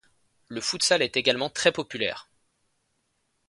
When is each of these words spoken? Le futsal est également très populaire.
Le 0.47 0.61
futsal 0.61 1.03
est 1.03 1.15
également 1.15 1.51
très 1.51 1.71
populaire. 1.71 2.27